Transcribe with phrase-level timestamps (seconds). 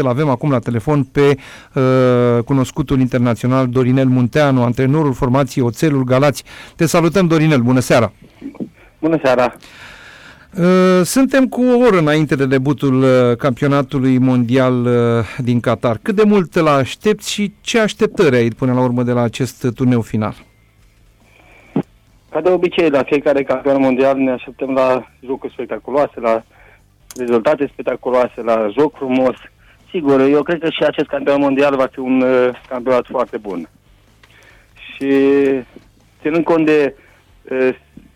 [0.00, 1.36] Îl avem acum la telefon pe
[1.74, 6.44] uh, cunoscutul internațional Dorinel Munteanu, antrenorul formației Oțelul Galați.
[6.76, 8.12] Te salutăm, Dorinel, bună seara!
[9.00, 9.54] Bună seara!
[10.58, 14.92] Uh, suntem cu o oră înainte de debutul uh, campionatului mondial uh,
[15.38, 15.98] din Qatar.
[16.02, 19.66] Cât de mult îl aștepți și ce așteptări ai până la urmă de la acest
[19.74, 20.34] turneu final?
[22.30, 26.44] Ca de obicei, la fiecare campionat mondial ne așteptăm la jocuri spectaculoase, la
[27.16, 29.34] rezultate spectaculoase, la joc frumos,
[29.94, 33.68] Sigur, eu cred că și acest campionat mondial va fi un uh, campionat foarte bun.
[34.74, 35.10] Și
[36.20, 36.96] ținând cont de
[37.50, 37.68] uh,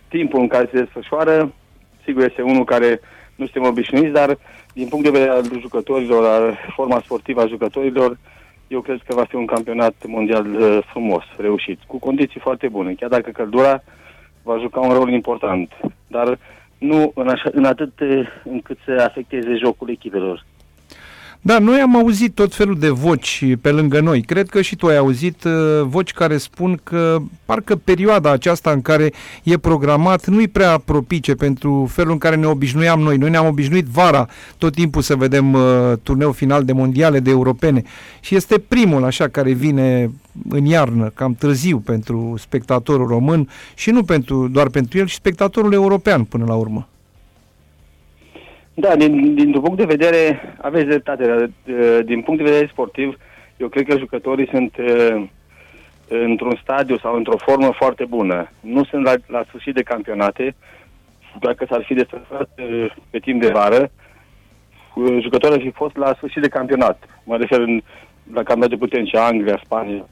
[0.08, 1.52] timpul în care se desfășoară,
[2.04, 3.00] sigur este unul care
[3.36, 4.38] nu suntem obișnuiți, dar
[4.72, 8.18] din punct de vedere al jucătorilor, al forma sportivă a jucătorilor,
[8.68, 12.92] eu cred că va fi un campionat mondial uh, frumos, reușit, cu condiții foarte bune,
[12.92, 13.82] chiar dacă căldura
[14.42, 15.72] va juca un rol important,
[16.06, 16.38] dar
[16.78, 20.44] nu în, așa, în atât uh, încât să afecteze jocul echipelor.
[21.40, 24.20] Da, noi am auzit tot felul de voci pe lângă noi.
[24.20, 28.82] Cred că și tu ai auzit uh, voci care spun că parcă perioada aceasta în
[28.82, 29.12] care
[29.42, 33.16] e programat nu-i prea propice pentru felul în care ne obișnuiam noi.
[33.16, 37.82] Noi ne-am obișnuit vara tot timpul să vedem uh, turneu final de mondiale, de europene.
[38.20, 40.10] Și este primul așa care vine
[40.48, 45.72] în iarnă, cam târziu pentru spectatorul român și nu pentru, doar pentru el, și spectatorul
[45.72, 46.88] european până la urmă.
[48.80, 51.50] Da, din, dintr-un punct de vedere, aveți dreptate,
[52.04, 53.16] din punct de vedere sportiv,
[53.56, 54.74] eu cred că jucătorii sunt
[56.08, 58.50] într-un stadiu sau într-o formă foarte bună.
[58.60, 60.54] Nu sunt la, la sfârșit de campionate,
[61.40, 62.48] dacă s-ar fi desfășurat
[63.10, 63.90] pe timp de vară,
[65.20, 67.02] jucătorii ar fi fost la sfârșit de campionat.
[67.24, 67.82] Mă refer în,
[68.32, 70.08] la campionate puternice, Anglia, Spania,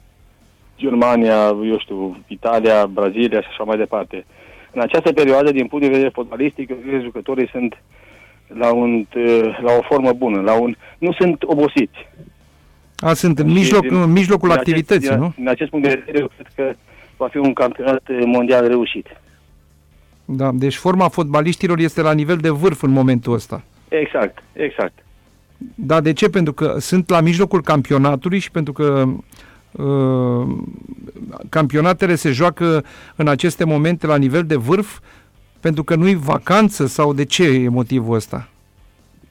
[0.77, 4.25] Germania, eu știu, Italia, Brazilia și așa mai departe.
[4.71, 7.79] În această perioadă, din punct de vedere fotbalistic, eu cred că jucătorii sunt uh,
[8.47, 9.05] la, un,
[9.61, 12.07] la o formă bună, la un, nu sunt obosiți.
[12.97, 15.33] A, sunt în, mijloc, din, în mijlocul din activității, acest, nu?
[15.35, 16.75] Din acest punct de vedere, eu cred că
[17.17, 19.07] va fi un campionat mondial reușit.
[20.25, 23.63] Da, deci forma fotbaliștilor este la nivel de vârf în momentul ăsta.
[23.87, 24.93] Exact, exact.
[25.75, 26.29] Da, de ce?
[26.29, 29.05] Pentru că sunt la mijlocul campionatului și pentru că
[29.71, 30.47] uh,
[31.49, 32.83] campionatele se joacă
[33.15, 34.99] în aceste momente la nivel de vârf,
[35.59, 38.49] pentru că nu-i vacanță sau de ce e motivul ăsta?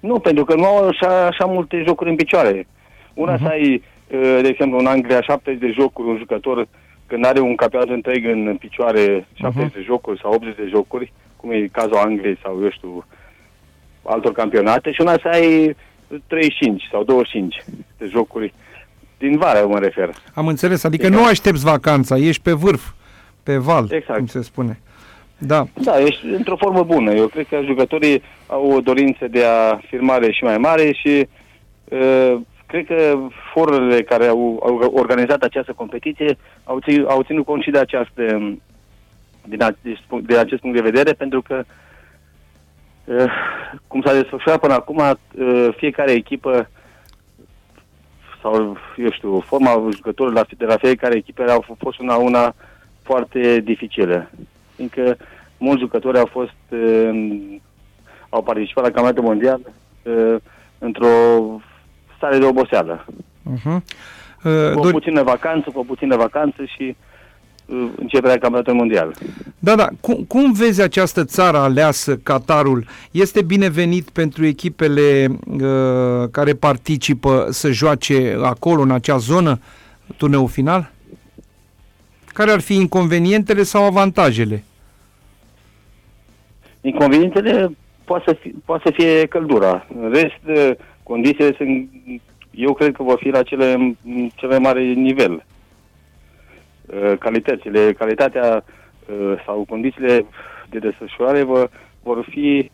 [0.01, 2.67] Nu, pentru că nu au așa, așa multe jocuri în picioare.
[3.15, 3.43] Una uh-huh.
[3.43, 3.83] să ai,
[4.13, 6.69] uh, de exemplu, în Anglia 70 de jocuri, un jucător
[7.07, 9.75] când are un campionat întreg în picioare 70 uh-huh.
[9.75, 13.05] de jocuri sau 80 de jocuri, cum e cazul Angliei sau, eu știu,
[14.03, 15.77] altor campionate, și una să ai
[16.27, 17.65] 35 sau 25
[17.99, 18.55] de jocuri
[19.19, 20.15] din vară, mă refer.
[20.35, 21.23] Am înțeles, adică exact.
[21.23, 22.91] nu aștepți vacanța, ești pe vârf,
[23.43, 24.19] pe val, exact.
[24.19, 24.81] cum se spune.
[25.39, 25.67] Da.
[25.75, 27.13] Da, ești într-o formă bună.
[27.13, 31.29] Eu cred că jucătorii au o dorință de a firmare și mai mare și
[31.85, 32.37] uh,
[32.67, 33.19] cred că
[33.53, 38.57] forurile care au, au organizat această competiție au, țin, au ținut cont și de, această,
[39.45, 39.77] din a,
[40.23, 41.65] de acest punct de vedere, pentru că
[43.05, 43.33] uh,
[43.87, 46.69] cum s-a desfășurat până acum, uh, fiecare echipă
[48.43, 52.55] sau, eu știu, forma jucătorilor de la fiecare echipă au fost una, una
[53.03, 54.31] foarte dificilă
[54.77, 55.17] fiindcă
[55.59, 57.57] mulți jucători au fost uh,
[58.29, 59.61] au participat la campionatul mondial
[60.03, 60.37] uh,
[60.79, 61.07] într-o
[62.17, 63.05] stare de oboseală.
[63.53, 63.81] Uh-huh.
[64.45, 66.97] Uh, cu o puțină vacanță, cu o puțină vacanță și
[67.67, 69.15] uh, începerea campionatului mondial.
[69.59, 69.89] Da, da.
[70.01, 72.87] Cum, cum vezi această țară aleasă, Qatarul?
[73.11, 79.59] Este binevenit pentru echipele uh, care participă să joace acolo, în acea zonă,
[80.17, 80.91] turneul final?
[82.37, 84.65] Care ar fi inconvenientele sau avantajele?
[86.81, 87.71] Inconvenientele
[88.05, 89.87] poate să, fie, poate să fie căldura.
[90.01, 91.91] În rest, condițiile sunt,
[92.51, 93.97] eu cred că vor fi la cele,
[94.35, 95.45] cel mai mare nivel.
[96.87, 100.27] Uh, calitățile, calitatea uh, sau condițiile
[100.71, 101.71] de desfășurare vor,
[102.03, 102.71] vor fi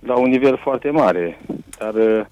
[0.00, 1.38] la un nivel foarte mare.
[1.78, 2.24] Dar uh,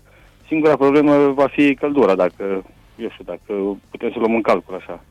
[0.46, 2.64] singura problemă va fi căldura, dacă,
[2.96, 5.04] eu știu, dacă putem să luăm în calcul așa.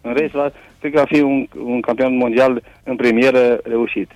[0.00, 0.52] În rest, va,
[0.88, 4.10] cred că va fi un, un campionat mondial în premieră reușit.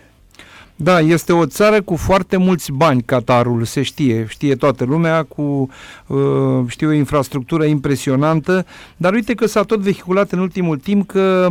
[0.77, 5.69] Da, este o țară cu foarte mulți bani, Qatarul, se știe, știe toată lumea, cu,
[6.07, 6.19] uh,
[6.69, 8.67] știu, o infrastructură impresionantă,
[8.97, 11.47] dar uite că s-a tot vehiculat în ultimul timp că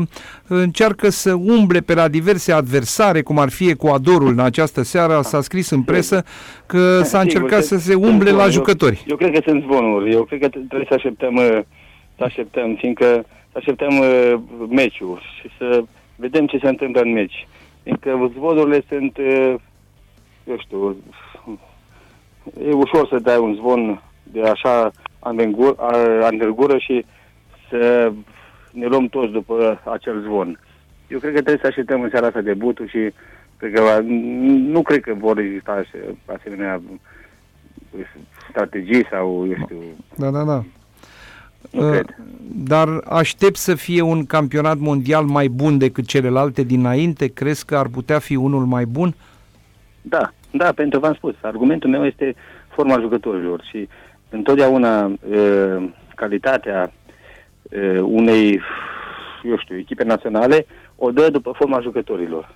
[0.47, 5.41] încearcă să umble pe la diverse adversare, cum ar fi Ecuadorul în această seară, s-a
[5.41, 6.23] scris în presă
[6.65, 8.95] că s-a încercat să se umble la jucători.
[8.95, 11.59] Eu, eu cred că sunt zvonuri, eu cred că trebuie să așteptăm, uh,
[12.17, 14.33] să așteptăm, fiindcă să așteptăm uh,
[14.69, 15.83] meciul și să
[16.15, 17.47] vedem ce se întâmplă în meci.
[17.83, 19.17] Fiindcă zvonurile sunt,
[20.43, 20.95] eu știu,
[22.67, 24.91] e ușor să dai un zvon de așa
[26.21, 27.05] anvergură și
[27.69, 28.11] să
[28.71, 30.59] ne luăm toți după acel zvon.
[31.07, 33.13] Eu cred că trebuie să așteptăm în seara asta debutul și
[33.57, 33.99] cred că va,
[34.73, 35.83] nu cred că vor exista
[36.25, 36.81] asemenea
[38.49, 39.81] strategii sau, eu știu...
[40.15, 40.63] Da, da, da.
[41.71, 42.15] Nu cred.
[42.63, 47.27] Dar aștept să fie un campionat mondial mai bun decât celelalte dinainte?
[47.27, 49.15] Crezi că ar putea fi unul mai bun?
[50.01, 51.35] Da, da, pentru v-am spus.
[51.41, 52.35] Argumentul meu este
[52.67, 53.87] forma jucătorilor și
[54.29, 56.91] întotdeauna uh, calitatea
[57.61, 58.61] uh, unei,
[59.43, 60.65] eu știu, echipe naționale
[60.95, 62.55] o dă după forma jucătorilor.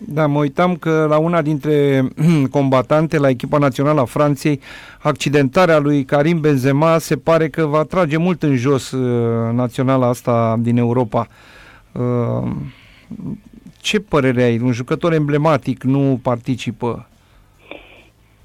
[0.00, 2.08] Da, mă uitam că la una dintre
[2.50, 4.60] combatante la echipa națională a Franței,
[5.02, 10.56] accidentarea lui Karim Benzema se pare că va trage mult în jos uh, naționala asta
[10.60, 11.26] din Europa.
[11.92, 12.50] Uh,
[13.80, 14.58] ce părere ai?
[14.58, 17.06] Un jucător emblematic nu participă?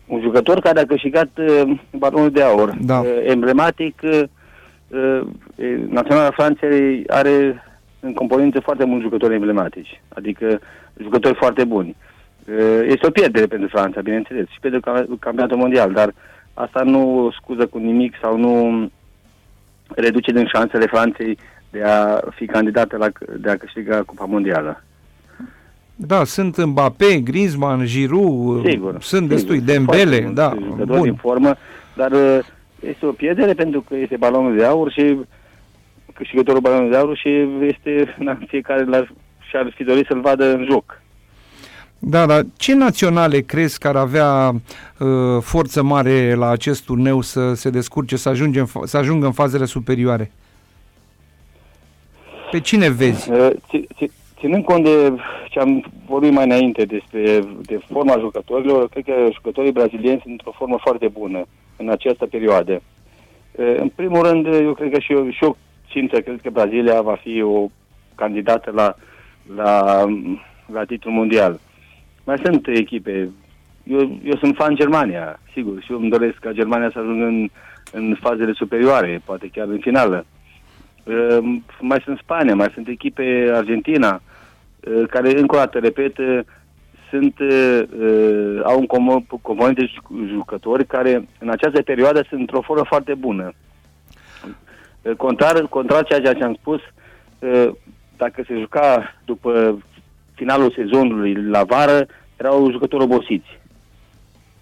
[0.05, 2.77] Un jucător care a câștigat uh, balonul de aur.
[2.81, 2.99] Da.
[2.99, 4.23] Uh, emblematic, uh,
[4.87, 5.21] uh,
[5.89, 7.61] Naționala Franței are
[8.07, 10.59] în componență foarte mulți jucători emblematici, adică
[11.01, 11.95] jucători foarte buni.
[12.49, 14.79] Uh, este o pierdere pentru Franța, bineînțeles, și pentru
[15.19, 16.13] campionatul mondial, dar
[16.53, 18.89] asta nu scuză cu nimic sau nu
[19.87, 21.37] reduce din șansele Franței
[21.69, 23.07] de a fi candidată la,
[23.37, 24.83] de a câștiga Cupa Mondială.
[25.95, 31.05] Da, sunt Mbappé, Griezmann, Giroud, Sigur, sunt sigur, destui, Dembele, foarte da, mulți jucători în
[31.05, 31.15] bun.
[31.15, 31.55] formă,
[31.95, 32.39] dar uh,
[32.79, 35.17] este o pierdere pentru că este balonul de aur și
[36.17, 37.29] câștigătorul balonului de aur și
[37.61, 39.13] este, na, fiecare l-ar,
[39.49, 41.01] și-ar fi dorit să-l vadă în joc.
[41.99, 45.07] Da, dar ce naționale crezi că ar avea uh,
[45.41, 49.31] forță mare la acest turneu să se descurce, să, ajunge în, fa- să ajungă în
[49.31, 50.31] fazele superioare?
[52.51, 53.31] Pe cine vezi?
[53.31, 55.13] Uh, ți- ți- Ținând cont de
[55.49, 60.51] ce am vorbit mai înainte despre de forma jucătorilor, cred că jucătorii brazilieni sunt într-o
[60.57, 61.45] formă foarte bună
[61.77, 62.81] în această perioadă.
[63.51, 65.57] Uh, În primul rând, eu cred că și eu, și eu
[65.91, 67.69] simt că cred că Brazilia va fi o
[68.15, 68.95] candidată la,
[69.55, 70.05] la,
[70.73, 71.59] la titlul mondial.
[72.23, 73.29] Mai sunt echipe.
[73.83, 77.49] Eu, eu sunt fan Germania, sigur, și eu îmi doresc ca Germania să ajungă în,
[77.91, 80.25] în fazele superioare, poate chiar în finală.
[81.03, 84.21] Uh, mai sunt Spania, mai sunt echipe Argentina,
[84.79, 86.39] uh, care, încă o dată, repet, uh,
[87.09, 92.39] sunt, uh, uh, au un com- component de ju- jucători care în această perioadă sunt
[92.39, 93.53] într-o formă foarte bună.
[95.07, 96.79] Uh, Contrar, contrar ceea ce am spus,
[97.39, 97.69] uh,
[98.17, 99.77] dacă se juca după
[100.33, 102.05] finalul sezonului la vară,
[102.37, 103.59] erau jucători obosiți.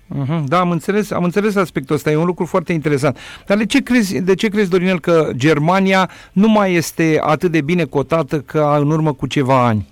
[0.06, 0.44] Uh-huh.
[0.48, 3.18] Da, am înțeles, am înțeles aspectul ăsta, e un lucru foarte interesant.
[3.46, 7.62] Dar de ce crezi, de ce crezi Dorinel, că Germania nu mai este atât de
[7.62, 9.88] bine cotată ca în urmă cu ceva ani?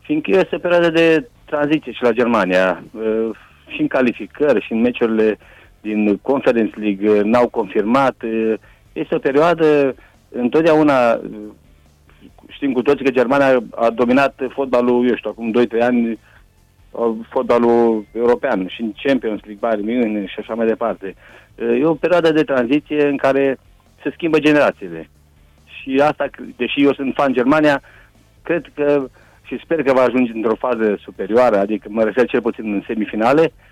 [0.00, 3.30] Fiindcă este o perioadă de tranziție și la Germania, uh,
[3.66, 5.38] și în calificări, și în meciurile
[5.80, 8.14] din Conference League uh, n-au confirmat.
[8.22, 8.54] uh,
[8.92, 9.94] Este o perioadă,
[10.28, 11.20] întotdeauna, uh,
[12.48, 16.18] știm cu toții că Germania a dominat fotbalul, eu știu, acum 2-3 ani,
[16.90, 21.14] uh, fotbalul european și în Champions League, Bayern München și așa mai departe.
[21.54, 23.58] Uh, E o perioadă de tranziție în care
[24.02, 25.10] se schimbă generațiile.
[25.64, 27.82] Și asta, deși eu sunt fan Germania,
[28.42, 29.08] cred că
[29.42, 33.42] și sper că va ajunge într-o fază superioară, adică mă refer cel puțin în semifinale,
[33.42, 33.67] uh,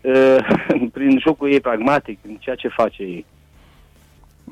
[0.92, 3.24] prin jocul ei pragmatic, în ceea ce face ei.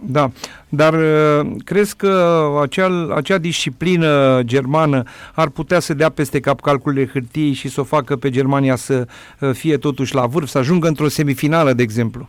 [0.06, 0.30] Da,
[0.68, 5.02] dar uh, crezi că acea, acea disciplină germană
[5.34, 9.06] ar putea să dea peste cap calculele hârtiei și să o facă pe Germania să
[9.40, 12.28] uh, fie totuși la vârf, să ajungă într-o semifinală, de exemplu?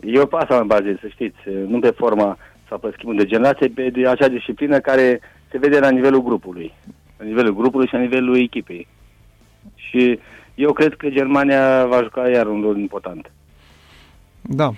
[0.00, 3.68] Eu pe asta mă bazez, să știți, nu pe forma sau pe schimbul de generație,
[3.68, 6.72] pe de acea disciplină care se vede la nivelul grupului.
[7.18, 8.86] La nivelul grupului și la nivelul echipei.
[9.74, 10.18] Și
[10.54, 13.30] eu cred că Germania va juca iar un rol important.
[14.40, 14.72] Da,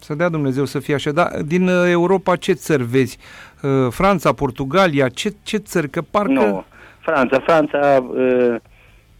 [0.00, 1.10] să dea Dumnezeu să fie așa.
[1.10, 3.18] Dar din uh, Europa ce țări vezi?
[3.62, 5.88] Uh, Franța, Portugalia, ce, ce țări?
[5.88, 6.32] Că parcă...
[6.32, 6.64] Nu.
[7.00, 8.54] Franța, Franța, uh,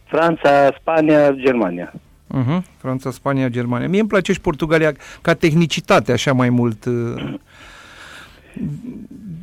[0.05, 1.93] Franța, Spania, Germania.
[1.93, 2.61] Uh-huh.
[2.77, 3.87] Franța, Spania, Germania.
[3.87, 6.85] Mie îmi place și Portugalia ca tehnicitate, așa mai mult.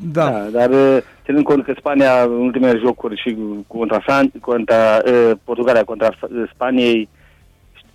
[0.00, 0.30] Uh, Da.
[0.30, 3.36] Da, dar uh, ținând cont că Spania în ultimele jocuri și
[3.66, 7.08] contra, Fran- contra uh, Portugalia contra F- Spaniei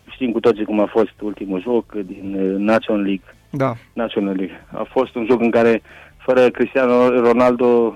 [0.10, 3.36] știm cu toții cum a fost ultimul joc din uh, National League.
[3.50, 3.75] Da.
[3.93, 4.65] National League.
[4.72, 5.81] A fost un joc în care
[6.17, 7.95] fără Cristiano Ronaldo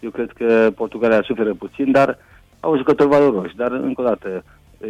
[0.00, 2.18] eu cred că Portugalia suferă puțin, dar
[2.60, 3.56] au jucători valoroși.
[3.56, 4.44] Dar încă o dată,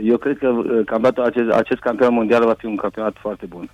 [0.04, 3.70] eu cred că uh, campionatul acest, acest campionat mondial va fi un campionat foarte bun.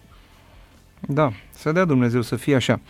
[1.00, 2.80] Da, să dea Dumnezeu să fie așa.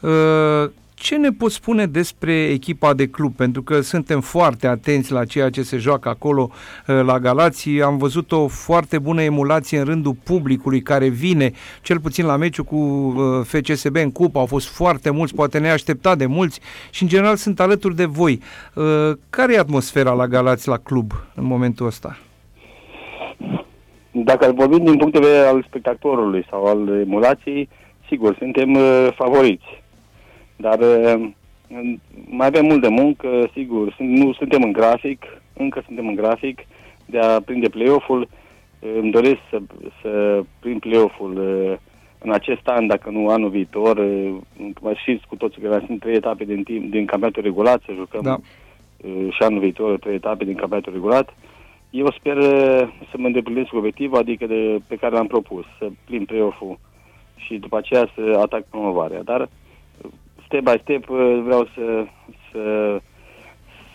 [0.00, 3.34] Uh, Ce ne poți spune despre echipa de club?
[3.34, 7.82] Pentru că suntem foarte atenți la ceea ce se joacă acolo uh, la Galații.
[7.82, 11.50] Am văzut o foarte bună emulație în rândul publicului care vine,
[11.82, 14.38] cel puțin la meciul cu uh, FCSB în cupă.
[14.38, 18.40] Au fost foarte mulți, poate neașteptat de mulți și în general sunt alături de voi.
[18.74, 18.84] Uh,
[19.30, 22.18] care e atmosfera la Galați la club în momentul ăsta?
[24.10, 27.68] Dacă vorbim din punct de vedere al spectatorului sau al emulației,
[28.08, 28.76] sigur, suntem
[29.14, 29.86] favoriți
[30.60, 31.28] dar uh,
[32.28, 35.24] mai avem mult de muncă, sigur, nu suntem în grafic,
[35.56, 36.58] încă suntem în grafic
[37.06, 38.20] de a prinde play-off-ul.
[38.20, 39.58] Uh, îmi doresc să,
[40.02, 41.76] să prind play-off-ul uh,
[42.18, 44.06] în acest an, dacă nu anul viitor.
[44.80, 48.22] Mai știți cu toții că sunt trei etape din, timp, din campionatul regulat, să jucăm
[48.22, 48.38] da.
[49.30, 51.34] și anul viitor trei etape din campionatul regulat.
[51.90, 52.42] Eu sper
[53.10, 56.78] să mă îndeplinesc obiectivul, adică de, pe care l-am propus, să prind play-off-ul
[57.36, 59.22] și după aceea să atac promovarea.
[59.22, 59.48] Dar
[60.48, 62.06] step by step uh, vreau să,
[62.50, 62.62] să,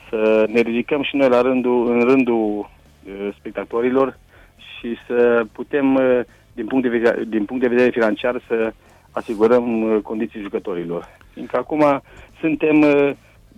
[0.09, 2.69] să ne ridicăm și noi la rândul, în rândul
[3.03, 4.19] uh, spectatorilor
[4.57, 6.19] și să putem, uh,
[6.53, 8.73] din punct, de vedere, din punct de vedere financiar, să
[9.11, 11.07] asigurăm condiții jucătorilor.
[11.33, 12.01] Fiindcă acum
[12.39, 12.85] suntem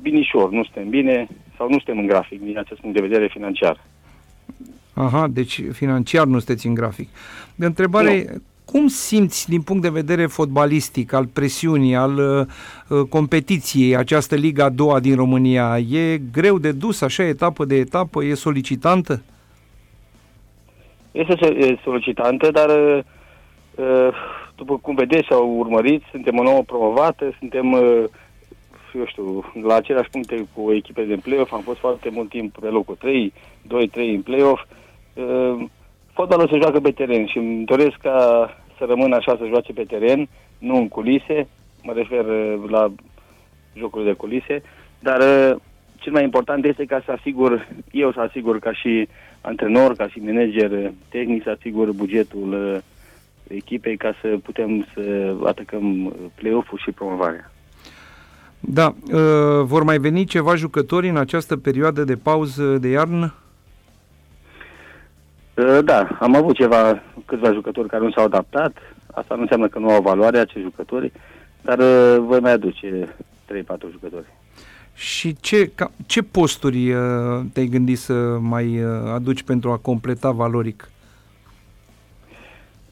[0.01, 3.83] binișor, nu suntem bine sau nu suntem în grafic din acest punct de vedere financiar.
[4.93, 7.09] Aha, deci financiar nu sunteți în grafic.
[7.55, 8.41] De întrebare, nu.
[8.75, 12.45] Cum simți din punct de vedere fotbalistic, al presiunii, al uh,
[12.89, 15.77] uh, competiției, această Liga a doua din România?
[15.77, 18.23] E greu de dus așa etapă de etapă?
[18.23, 19.21] E solicitantă?
[21.11, 22.99] Este solicitantă, dar uh,
[23.75, 24.13] uh,
[24.55, 28.03] după cum vedeți sau urmăriți, suntem o nouă promovată, suntem, uh,
[28.93, 32.67] eu știu, la aceleași puncte cu echipele de play-off, am fost foarte mult timp pe
[32.67, 33.33] locul 3,
[33.67, 34.63] 2-3 în play-off.
[35.13, 35.65] Uh,
[36.13, 39.83] fotbalul se joacă pe teren și îmi doresc ca să rămână așa să joace pe
[39.83, 40.27] teren,
[40.57, 41.47] nu în culise,
[41.83, 42.91] mă refer uh, la
[43.77, 44.61] jocurile de culise,
[44.99, 45.55] dar uh,
[45.95, 49.07] cel mai important este ca să asigur, eu să asigur ca și
[49.41, 52.81] antrenor, ca și manager tehnic, să asigur bugetul uh,
[53.47, 57.51] echipei ca să putem să atacăm play-off-ul și promovarea.
[58.59, 58.95] Da,
[59.63, 63.33] vor mai veni ceva jucători în această perioadă de pauză de iarnă?
[65.55, 68.77] Uh, da, am avut ceva, câțiva jucători care nu s-au adaptat.
[69.13, 71.11] Asta nu înseamnă că nu au valoare acei jucători,
[71.61, 73.15] dar uh, voi mai aduce
[73.53, 73.55] 3-4
[73.91, 74.25] jucători.
[74.93, 76.99] Și ce, ca, ce posturi uh,
[77.53, 80.89] te-ai gândit să mai uh, aduci pentru a completa valoric?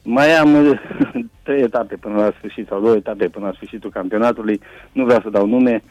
[0.02, 0.80] Mai am uh,
[1.42, 4.60] trei etape până la sfârșit sau două etape până la sfârșitul campionatului.
[4.92, 5.82] Nu vreau să dau nume,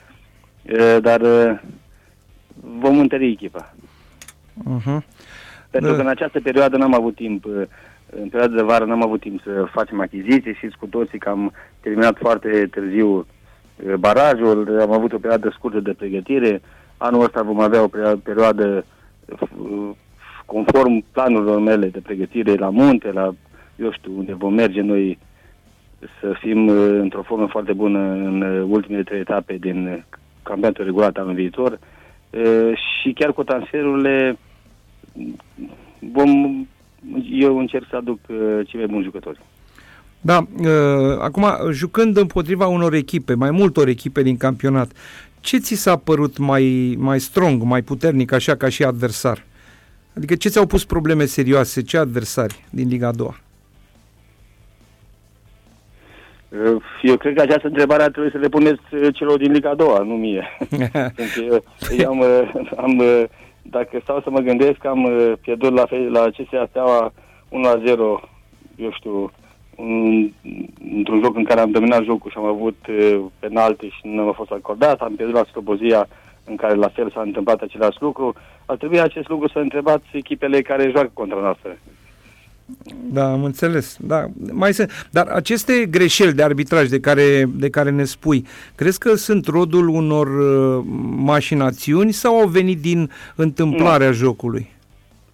[0.62, 1.60] uh, dar uh,
[2.80, 3.74] vom întări echipa.
[4.60, 5.02] Uh-huh.
[5.74, 5.96] Pentru da.
[5.96, 7.54] că în această perioadă n-am avut timp, uh,
[8.22, 11.52] în perioada de vară n-am avut timp să facem achiziții, și cu toții că am
[11.80, 16.62] terminat foarte târziu uh, barajul, am avut o perioadă scurtă de pregătire,
[16.98, 18.86] anul ăsta vom avea o perioadă
[19.26, 19.90] uh,
[20.46, 23.34] conform planurilor mele de pregătire la munte, la,
[23.76, 25.18] eu știu, unde vom merge noi
[26.20, 26.68] să fim
[27.00, 30.06] într-o formă foarte bună în ultimele trei etape din
[30.44, 31.80] campionatul regulat anul viitor.
[32.74, 34.38] Și chiar cu transferurile
[36.00, 36.66] vom,
[37.32, 39.40] eu încerc să aduc uh, cei mai buni jucători.
[40.22, 44.92] Da, uh, acum, jucând împotriva unor echipe, mai multor echipe din campionat,
[45.40, 49.44] ce ți s-a părut mai, mai strong, mai puternic, așa ca și adversar?
[50.18, 53.36] Adică ce ți-au pus probleme serioase, ce adversari din Liga a doua?
[56.50, 59.70] Uh, eu cred că această întrebare ar trebui să le puneți uh, celor din Liga
[59.70, 60.48] a doua, nu mie.
[61.16, 61.62] Pentru că
[61.98, 63.02] eu am, uh, am
[63.64, 67.14] dacă stau să mă gândesc, am uh, pierdut la, la CSA Steaua
[67.50, 68.20] 1 la 0,
[68.76, 69.32] eu știu,
[69.76, 70.30] un,
[70.96, 74.32] într-un joc în care am dominat jocul și am avut uh, penalte și nu a
[74.32, 76.08] fost acordat, am pierdut la Slobozia
[76.46, 78.34] în care la fel s-a întâmplat același lucru.
[78.66, 81.78] Ar trebui acest lucru să întrebați echipele care joacă contra noastră.
[83.12, 83.98] Da, am înțeles.
[84.00, 85.08] Da, mai sunt.
[85.12, 89.88] Dar aceste greșeli de arbitraj de care, de care ne spui, crezi că sunt rodul
[89.88, 90.84] unor uh,
[91.16, 94.14] mașinațiuni sau au venit din întâmplarea nu.
[94.14, 94.72] jocului?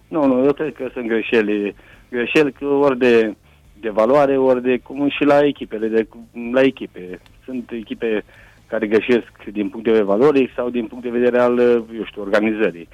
[0.08, 1.74] Nu, nu, eu cred că sunt greșeli.
[2.10, 3.34] Greșeli ori de,
[3.80, 6.08] de valoare, ori de cum și la echipele, de,
[6.52, 7.20] la echipe.
[7.44, 8.24] Sunt echipe
[8.66, 12.22] care greșesc din punct de vedere valoric sau din punct de vedere al, eu știu,
[12.22, 12.88] organizării.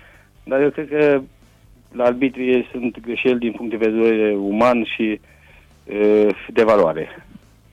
[0.44, 1.20] Dar eu cred că
[1.92, 5.20] la arbitrie sunt greșeli din punct de vedere uman și
[5.84, 7.26] e, de valoare.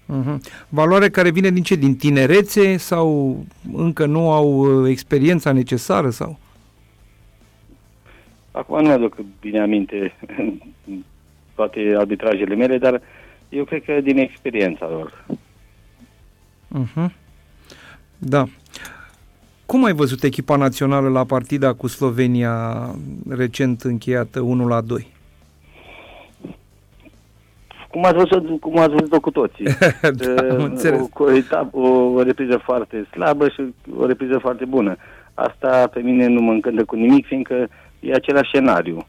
[0.06, 0.38] Uh-huh.
[0.70, 1.76] Valoare care vine din ce?
[1.76, 3.38] Din tinerețe sau
[3.74, 6.10] încă nu au experiența necesară?
[6.10, 6.40] sau?
[8.52, 10.14] Acum nu mi-aduc bine aminte
[11.56, 13.02] toate arbitrajele mele, dar
[13.50, 15.26] eu cred că din experiența lor.
[16.80, 17.10] Uh-huh.
[18.18, 18.48] Da.
[19.74, 22.56] Cum ai văzut echipa națională la partida cu Slovenia
[23.30, 25.08] recent încheiată 1 la 2?
[27.90, 29.66] Cum ați văzut, cum ați văzut-o cu toții.
[30.22, 30.48] da,
[31.18, 33.62] o, o, etapă, o, o repriză foarte slabă și
[33.98, 34.96] o repriză foarte bună.
[35.34, 37.68] Asta pe mine nu mă încântă cu nimic, fiindcă
[38.00, 39.06] e același scenariu.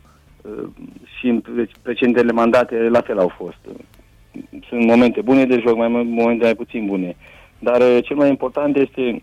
[1.18, 1.42] Și în
[1.82, 3.58] precedentele mandate la fel au fost.
[4.68, 7.16] Sunt momente bune de joc, mai momente mai puțin bune.
[7.58, 9.22] Dar cel mai important este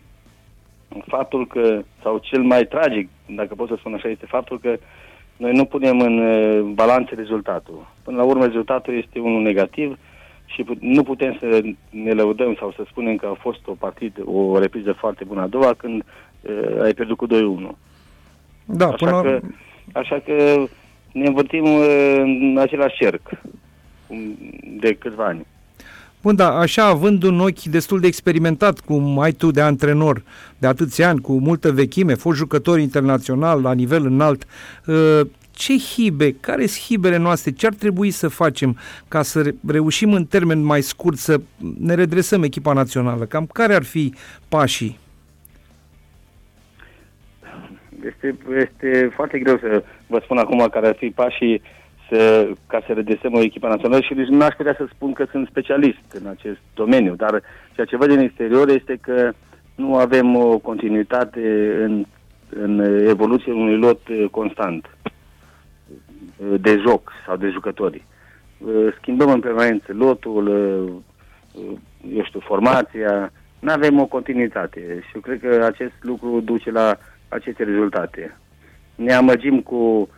[1.06, 4.76] faptul că, sau cel mai tragic, dacă pot să spun așa, este faptul că
[5.36, 7.86] noi nu punem în balanță rezultatul.
[8.02, 9.98] Până la urmă, rezultatul este unul negativ
[10.46, 14.58] și nu putem să ne lăudăm sau să spunem că a fost o partidă, o
[14.58, 16.02] repriză foarte bună a doua când
[16.40, 17.30] uh, ai pierdut cu 2-1.
[18.64, 19.22] Da, așa, până...
[19.22, 19.40] că,
[19.92, 20.64] așa că
[21.12, 23.30] ne învârtim uh, în același cerc
[24.78, 25.46] de câțiva ani.
[26.22, 30.22] Bun, da, așa, având un ochi destul de experimentat, cum ai tu de antrenor
[30.58, 34.46] de atâția ani, cu multă vechime, fost jucător internațional la nivel înalt,
[34.86, 40.12] uh, ce hibe, care sunt hibele noastre, ce ar trebui să facem ca să reușim
[40.12, 41.40] în termen mai scurt să
[41.78, 43.24] ne redresăm echipa națională?
[43.24, 44.14] Cam care ar fi
[44.48, 44.98] pașii?
[48.06, 51.62] Este, este foarte greu să vă spun acum care ar fi pașii
[52.12, 55.26] să, ca să redesăm o echipă națională și nici nu aș putea să spun că
[55.30, 57.42] sunt specialist în acest domeniu, dar
[57.74, 59.32] ceea ce văd din exterior este că
[59.74, 62.04] nu avem o continuitate în,
[62.48, 62.78] în
[63.08, 64.00] evoluția unui lot
[64.30, 64.96] constant
[66.60, 68.04] de joc sau de jucători.
[68.98, 70.48] Schimbăm în permanență lotul,
[72.14, 76.98] eu știu, formația, nu avem o continuitate și eu cred că acest lucru duce la
[77.28, 78.36] aceste rezultate.
[78.94, 80.08] Ne amăgim cu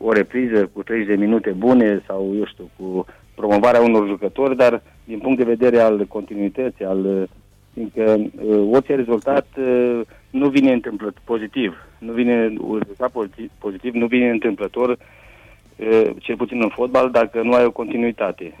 [0.00, 4.82] o repriză cu 30 de minute bune sau, eu știu, cu promovarea unor jucători, dar
[5.04, 7.28] din punct de vedere al continuității, al
[7.72, 10.00] fiindcă uh, orice rezultat uh,
[10.30, 16.36] nu vine întâmplător pozitiv, nu vine un rezultat pozitiv, pozitiv, nu vine întâmplător, uh, cel
[16.36, 18.56] puțin în fotbal, dacă nu ai o continuitate.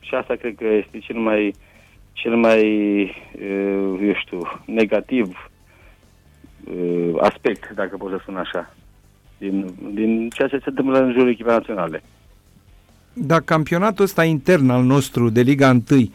[0.00, 1.54] Și asta cred că este cel mai,
[2.12, 2.64] cel mai,
[3.34, 5.50] uh, eu știu, negativ
[6.64, 8.74] uh, aspect, dacă pot să spun așa
[9.42, 12.02] din, din ceea ce se întâmplă în jurul echipei naționale.
[13.12, 16.10] Da, campionatul ăsta intern al nostru de Liga 1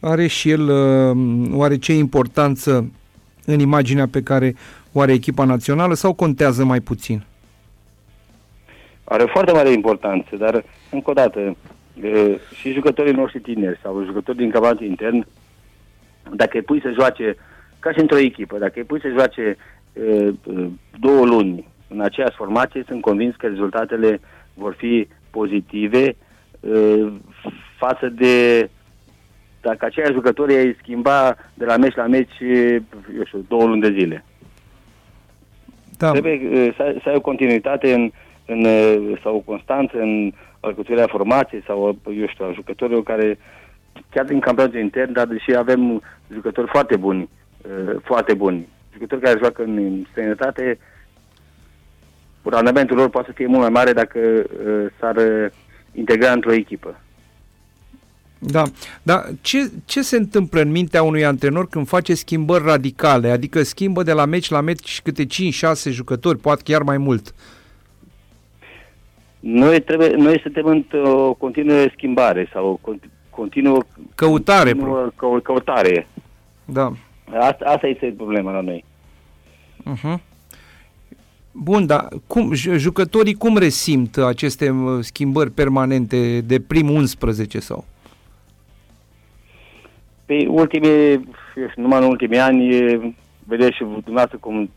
[0.00, 1.16] are și el uh,
[1.52, 2.90] oarece importanță
[3.44, 4.54] în imaginea pe care
[4.92, 7.24] o are echipa națională sau contează mai puțin?
[9.04, 14.36] Are foarte mare importanță, dar încă o dată uh, și jucătorii noștri tineri sau jucători
[14.36, 15.26] din campionatul intern,
[16.34, 17.36] dacă îi pui să joace
[17.78, 19.56] ca și într-o echipă, dacă îi pui să joace
[19.92, 20.34] uh,
[21.00, 24.20] două luni în aceeași formație, sunt convins că rezultatele
[24.54, 26.16] vor fi pozitive
[26.60, 27.12] uh,
[27.78, 28.68] față de
[29.60, 32.40] dacă aceiași jucători ai schimba de la meci la meci,
[33.16, 34.24] eu știu, două luni de zile.
[35.98, 36.10] Da.
[36.10, 38.10] Trebuie uh, să, să ai o continuitate în,
[38.46, 43.38] în, uh, sau o constanță în alcătuirea formației sau, eu știu, a jucătorilor care,
[44.10, 46.02] chiar din campionatul intern, dar deși avem
[46.32, 47.28] jucători foarte buni,
[47.62, 50.78] uh, foarte buni, jucători care joacă în străinătate,
[52.42, 55.50] randamentul lor poate să fie mult mai mare dacă uh, s-ar uh,
[55.92, 57.00] integra într-o echipă.
[58.38, 58.62] Da,
[59.02, 64.02] dar ce, ce se întâmplă în mintea unui antrenor când face schimbări radicale, adică schimbă
[64.02, 65.26] de la meci la meci câte 5-6
[65.90, 67.34] jucători, poate chiar mai mult?
[69.40, 72.80] Noi, trebuie, noi suntem într-o continuă schimbare sau
[73.30, 73.82] continuă
[74.14, 74.70] căutare.
[74.72, 76.06] Continuăcă, căutare.
[76.64, 76.92] Da.
[77.40, 78.84] Asta, asta este problema la noi.
[79.80, 80.31] Uh-huh.
[81.52, 87.84] Bun, dar cum, jucătorii cum resimt aceste schimbări permanente de prim 11 sau?
[90.26, 91.28] Pe ultimii,
[91.76, 92.68] numai în ultimii ani,
[93.46, 94.70] vedeți și dumneavoastră cum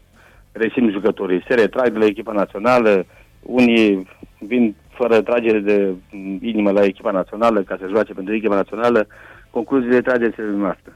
[0.51, 1.43] resimt jucătorii.
[1.47, 3.05] Se retrag de la echipa națională,
[3.41, 4.07] unii
[4.39, 5.93] vin fără tragere de
[6.41, 9.07] inimă la echipa națională ca să joace pentru echipa națională.
[9.49, 10.93] Concluziile trageți noastre.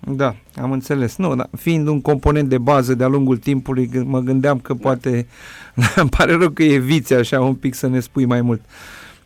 [0.00, 1.16] Da, am înțeles.
[1.16, 4.78] Nu, da, fiind un component de bază de-a lungul timpului, mă gândeam că da.
[4.82, 5.26] poate,
[5.96, 8.60] îmi pare rău că eviți așa un pic să ne spui mai mult.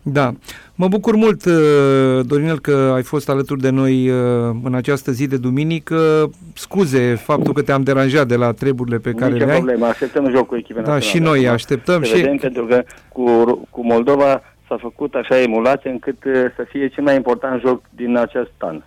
[0.02, 0.32] Da.
[0.74, 4.16] Mă bucur mult, uh, Dorinel, că ai fost alături de noi uh,
[4.62, 6.30] în această zi de duminică.
[6.54, 9.56] Scuze faptul că te-am deranjat de la treburile pe care Nici le ai.
[9.56, 12.02] problemă, așteptăm jocul echipei Da, și noi așteptăm.
[12.02, 12.14] Și...
[12.14, 13.24] Vedem, pentru că cu,
[13.70, 18.16] cu Moldova s-a făcut așa emulație încât uh, să fie cel mai important joc din
[18.16, 18.82] acest an.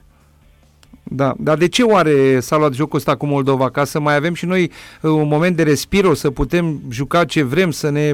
[1.09, 3.69] Da, dar de ce oare s-a luat jocul ăsta cu Moldova?
[3.69, 7.43] Ca să mai avem și noi uh, un moment de respiro, să putem juca ce
[7.43, 8.11] vrem, să ne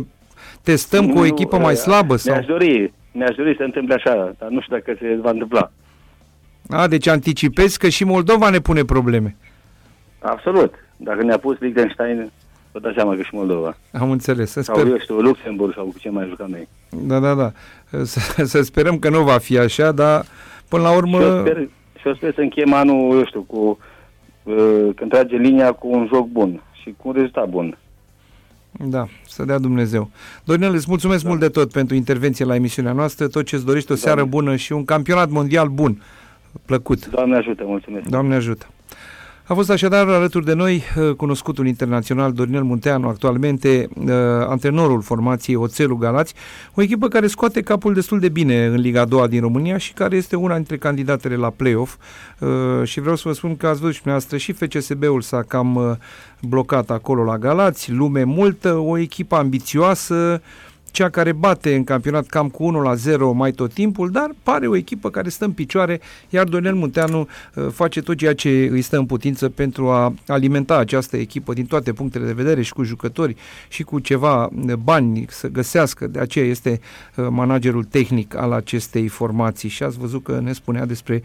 [0.63, 2.15] testăm nu, cu o echipă mai uh, slabă?
[2.15, 2.33] Sau?
[2.33, 5.71] Mi-aș dori, mi-aș dori să întâmple așa, dar nu știu dacă se va întâmpla.
[6.69, 9.35] A, deci anticipezi că și Moldova ne pune probleme.
[10.19, 10.73] Absolut.
[10.97, 12.31] Dacă ne-a pus Liechtenstein,
[12.71, 13.77] vă dați seama că și Moldova.
[13.91, 14.51] Am înțeles.
[14.51, 14.87] Să Sau, sper...
[14.87, 16.67] eu știu, Luxemburg sau cu ce mai jucăm noi.
[16.89, 17.51] Da, da, da.
[18.03, 20.25] Să, să sperăm că nu va fi așa, dar
[20.67, 21.17] până la urmă...
[21.17, 21.67] Și eu sper,
[22.01, 23.77] și eu sper să închem anul, eu știu, cu,
[24.43, 27.77] uh, când trage linia cu un joc bun și cu un rezultat bun.
[28.71, 30.09] Da, să dea Dumnezeu.
[30.43, 31.29] Dorinel, îți mulțumesc da.
[31.29, 34.35] mult de tot pentru intervenție la emisiunea noastră, tot ce-ți dorești, o seară Doamne.
[34.35, 36.01] bună și un campionat mondial bun,
[36.65, 37.07] plăcut.
[37.07, 38.07] Doamne ajută, mulțumesc.
[38.07, 38.67] Doamne ajută.
[39.43, 44.11] A fost așadar alături de noi uh, cunoscutul internațional Dorinel Munteanu, actualmente uh,
[44.47, 46.33] antrenorul formației Oțelul Galați,
[46.73, 50.15] o echipă care scoate capul destul de bine în Liga 2 din România și care
[50.15, 51.95] este una dintre candidatele la play-off.
[52.39, 52.49] Uh,
[52.83, 55.99] și vreau să vă spun că ați văzut și dumneavoastră și FCSB-ul s-a cam
[56.41, 60.41] blocat acolo la Galați, lume multă, o echipă ambițioasă,
[60.91, 64.67] cea care bate în campionat cam cu 1 la 0 mai tot timpul, dar pare
[64.67, 68.81] o echipă care stă în picioare, iar Donel Munteanu uh, face tot ceea ce îi
[68.81, 72.83] stă în putință pentru a alimenta această echipă din toate punctele de vedere și cu
[72.83, 73.35] jucători
[73.67, 76.79] și cu ceva uh, bani să găsească, de aceea este
[77.15, 79.69] uh, managerul tehnic al acestei formații.
[79.69, 81.23] Și ați văzut că ne spunea despre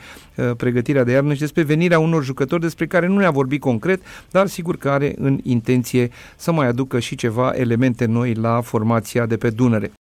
[0.57, 4.47] pregătirea de iarnă și despre venirea unor jucători despre care nu ne-a vorbit concret, dar
[4.47, 9.37] sigur că are în intenție să mai aducă și ceva elemente noi la formația de
[9.37, 9.91] pe Dunăre.